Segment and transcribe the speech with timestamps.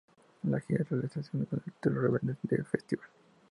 [0.49, 3.07] La gira se realizó con el título de "Rebeldes Teen Festival".